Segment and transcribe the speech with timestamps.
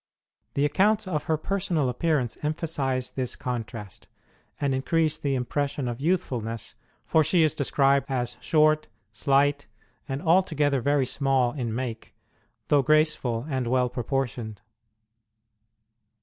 [0.55, 4.07] The accounts of her personal appearance emphasize this contrast,
[4.59, 6.73] and increase the impression of youthfulness,
[7.05, 9.67] for she is described as short, slight,
[10.09, 12.15] and altogether very small in make,
[12.69, 14.59] though graceful and well proportioned.